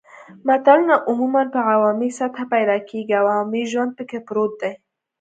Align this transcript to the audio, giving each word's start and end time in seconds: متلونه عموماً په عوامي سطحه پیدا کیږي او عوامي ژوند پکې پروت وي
متلونه 0.47 0.95
عموماً 1.09 1.43
په 1.53 1.59
عوامي 1.73 2.09
سطحه 2.19 2.45
پیدا 2.53 2.77
کیږي 2.89 3.13
او 3.19 3.25
عوامي 3.35 3.63
ژوند 3.71 3.91
پکې 3.97 4.19
پروت 4.27 4.53
وي 4.61 4.71